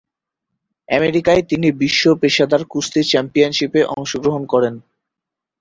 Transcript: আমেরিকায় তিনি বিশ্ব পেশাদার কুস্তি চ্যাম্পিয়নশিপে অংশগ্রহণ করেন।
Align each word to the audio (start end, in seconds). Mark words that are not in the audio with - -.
আমেরিকায় 0.89 1.43
তিনি 1.49 1.67
বিশ্ব 1.81 2.03
পেশাদার 2.21 2.61
কুস্তি 2.71 3.01
চ্যাম্পিয়নশিপে 3.11 3.81
অংশগ্রহণ 3.95 4.43
করেন। 4.53 4.73